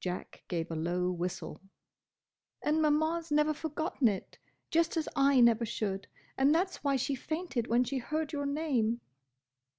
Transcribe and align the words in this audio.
Jack 0.00 0.42
gave 0.48 0.70
a 0.70 0.76
low 0.76 1.10
whistle. 1.10 1.58
"And 2.60 2.82
Maman 2.82 3.22
's 3.22 3.30
never 3.32 3.54
forgotten 3.54 4.06
it, 4.06 4.36
just 4.70 4.98
as 4.98 5.08
I 5.16 5.40
never 5.40 5.64
should. 5.64 6.08
And 6.36 6.54
that's 6.54 6.84
why 6.84 6.96
she 6.96 7.14
fainted 7.14 7.68
when 7.68 7.82
she 7.82 7.96
heard 7.96 8.34
your 8.34 8.44
name." 8.44 9.00